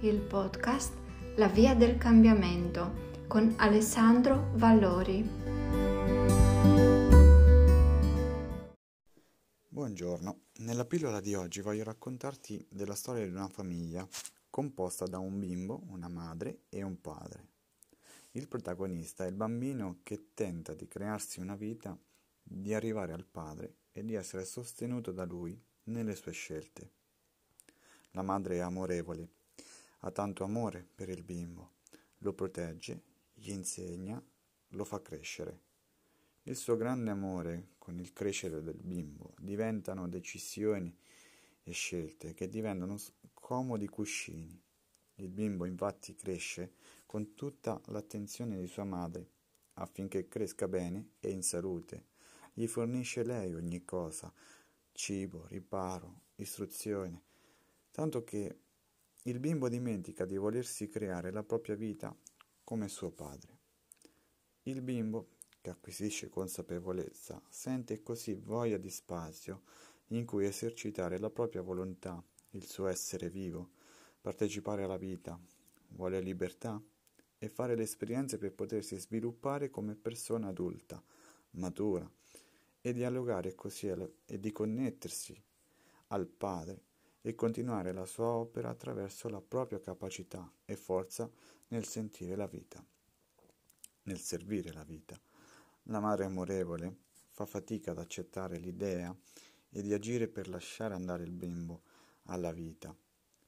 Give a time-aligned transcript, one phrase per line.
[0.00, 0.92] il podcast
[1.38, 5.28] La via del cambiamento con Alessandro Vallori.
[9.66, 14.06] Buongiorno, nella pillola di oggi voglio raccontarti della storia di una famiglia
[14.48, 17.48] composta da un bimbo, una madre e un padre.
[18.32, 21.98] Il protagonista è il bambino che tenta di crearsi una vita,
[22.40, 26.92] di arrivare al padre e di essere sostenuto da lui nelle sue scelte.
[28.12, 29.37] La madre è amorevole,
[29.98, 31.72] ha tanto amore per il bimbo,
[32.18, 33.02] lo protegge,
[33.34, 34.22] gli insegna,
[34.68, 35.66] lo fa crescere.
[36.42, 40.96] Il suo grande amore con il crescere del bimbo diventano decisioni
[41.62, 42.96] e scelte che diventano
[43.34, 44.60] comodi cuscini.
[45.16, 46.74] Il bimbo infatti cresce
[47.06, 49.30] con tutta l'attenzione di sua madre
[49.74, 52.06] affinché cresca bene e in salute.
[52.52, 54.32] Gli fornisce lei ogni cosa,
[54.92, 57.22] cibo, riparo, istruzione,
[57.90, 58.58] tanto che
[59.24, 62.16] il bimbo dimentica di volersi creare la propria vita
[62.62, 63.58] come suo padre.
[64.62, 65.30] Il bimbo,
[65.60, 69.62] che acquisisce consapevolezza, sente così voglia di spazio
[70.08, 73.70] in cui esercitare la propria volontà, il suo essere vivo,
[74.20, 75.38] partecipare alla vita,
[75.88, 76.80] vuole libertà
[77.38, 81.02] e fare le esperienze per potersi sviluppare come persona adulta,
[81.50, 82.10] matura,
[82.80, 83.88] e dialogare così
[84.24, 85.40] e di connettersi
[86.08, 86.86] al Padre
[87.20, 91.30] e continuare la sua opera attraverso la propria capacità e forza
[91.68, 92.84] nel sentire la vita,
[94.02, 95.20] nel servire la vita.
[95.84, 96.96] La madre amorevole
[97.28, 99.14] fa fatica ad accettare l'idea
[99.70, 101.82] e di agire per lasciare andare il bimbo
[102.24, 102.94] alla vita.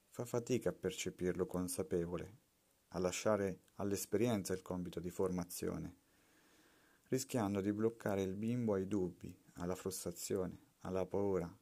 [0.09, 2.37] Fa fatica a percepirlo consapevole,
[2.89, 5.95] a lasciare all'esperienza il compito di formazione,
[7.07, 11.53] rischiando di bloccare il bimbo ai dubbi, alla frustrazione, alla paura,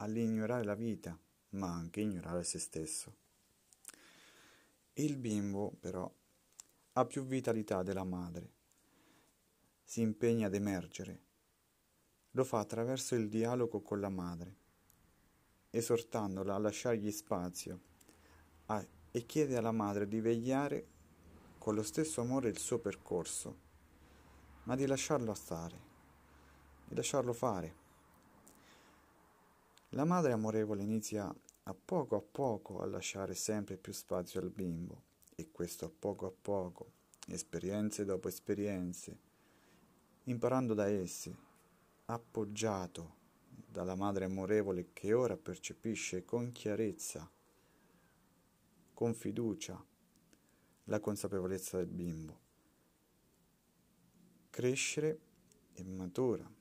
[0.00, 1.18] all'ignorare la vita,
[1.50, 3.14] ma anche ignorare se stesso.
[4.94, 6.10] Il bimbo, però,
[6.92, 8.58] ha più vitalità della madre,
[9.84, 11.22] si impegna ad emergere,
[12.32, 14.56] lo fa attraverso il dialogo con la madre,
[15.70, 17.80] esortandola a lasciargli spazio
[18.66, 20.86] a, e chiede alla madre di vegliare
[21.58, 23.68] con lo stesso amore il suo percorso,
[24.64, 25.78] ma di lasciarlo stare,
[26.86, 27.79] di lasciarlo fare
[29.94, 31.34] la madre amorevole inizia
[31.64, 35.02] a poco a poco a lasciare sempre più spazio al bimbo
[35.34, 36.92] e questo a poco a poco,
[37.26, 39.18] esperienze dopo esperienze,
[40.24, 41.34] imparando da essi,
[42.04, 43.18] appoggiato
[43.66, 47.28] dalla madre amorevole che ora percepisce con chiarezza,
[48.94, 49.82] con fiducia,
[50.84, 52.38] la consapevolezza del bimbo.
[54.50, 55.20] Crescere
[55.72, 56.58] e matura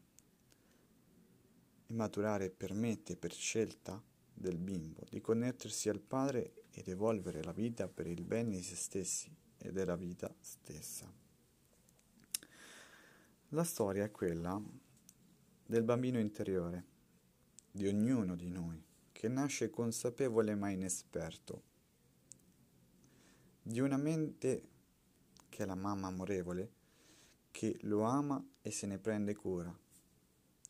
[1.90, 4.02] e maturare permette per scelta
[4.32, 8.76] del bimbo di connettersi al padre ed evolvere la vita per il bene di se
[8.76, 11.12] stessi e della vita stessa.
[13.50, 14.62] La storia è quella
[15.66, 16.86] del bambino interiore,
[17.72, 21.64] di ognuno di noi, che nasce consapevole ma inesperto,
[23.64, 24.70] di una mente
[25.50, 26.72] che è la mamma amorevole,
[27.50, 29.76] che lo ama e se ne prende cura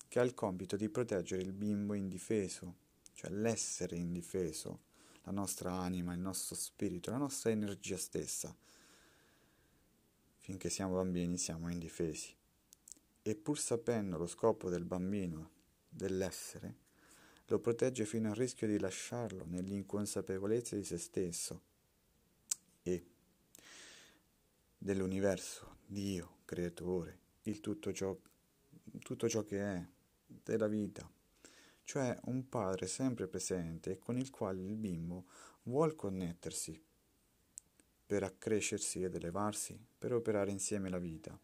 [0.09, 2.75] che ha il compito di proteggere il bimbo indifeso,
[3.14, 4.88] cioè l'essere indifeso,
[5.24, 8.53] la nostra anima, il nostro spirito, la nostra energia stessa.
[10.40, 12.36] Finché siamo bambini siamo indifesi.
[13.22, 15.52] E pur sapendo lo scopo del bambino,
[15.88, 16.88] dell'essere,
[17.46, 21.62] lo protegge fino al rischio di lasciarlo nell'inconsapevolezza di se stesso
[22.81, 23.06] e
[24.76, 28.18] dell'universo, Dio, creatore, il tutto ciò,
[29.00, 29.88] tutto ciò che è,
[30.44, 31.09] della vita,
[31.84, 35.25] cioè un padre sempre presente con il quale il bimbo
[35.63, 36.81] vuol connettersi
[38.06, 41.38] per accrescersi ed elevarsi, per operare insieme la vita.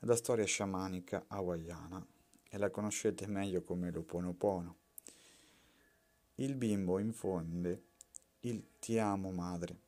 [0.00, 2.06] La storia sciamanica hawaiana
[2.48, 4.76] e la conoscete meglio come l'Oponopono.
[6.36, 7.82] Il bimbo infonde
[8.40, 9.78] il ti amo madre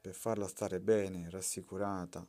[0.00, 2.26] per farla stare bene, rassicurata,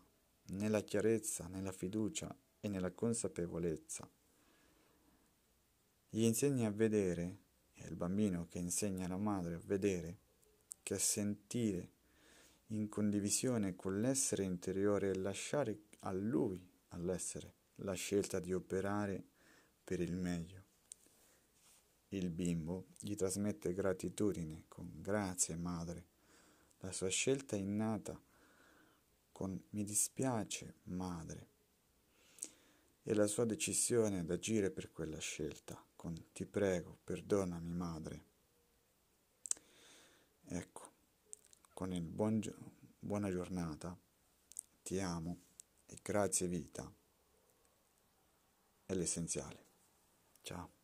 [0.49, 4.09] nella chiarezza, nella fiducia e nella consapevolezza.
[6.09, 7.39] Gli insegni a vedere,
[7.73, 10.19] è il bambino che insegna alla madre a vedere,
[10.83, 11.91] che a sentire
[12.67, 19.23] in condivisione con l'essere interiore e lasciare a lui, all'essere, la scelta di operare
[19.83, 20.63] per il meglio.
[22.09, 26.05] Il bimbo gli trasmette gratitudine con grazie madre,
[26.79, 28.19] la sua scelta innata
[29.31, 31.47] con mi dispiace madre
[33.03, 38.25] e la sua decisione ad agire per quella scelta, con ti prego, perdonami madre.
[40.45, 40.91] Ecco,
[41.73, 42.55] con il buon gio-
[42.99, 43.97] buona giornata,
[44.83, 45.39] ti amo
[45.85, 46.91] e grazie vita,
[48.85, 49.65] è l'essenziale.
[50.41, 50.80] Ciao.